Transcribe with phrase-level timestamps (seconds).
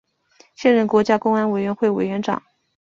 [0.55, 2.41] 现任国家公安委员会委员长。